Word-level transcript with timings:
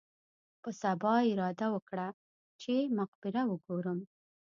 په 0.61 0.69
سبا 0.81 1.13
مې 1.21 1.27
اراده 1.33 1.67
وکړه 1.75 2.07
چې 2.61 2.73
مقبره 2.99 3.41
وګورم. 3.51 3.99